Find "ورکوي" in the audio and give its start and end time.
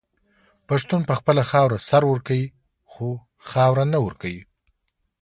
2.11-2.43, 4.05-4.41